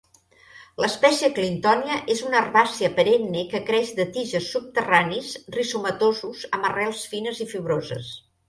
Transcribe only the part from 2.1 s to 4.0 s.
és una herbàcia perenne que creix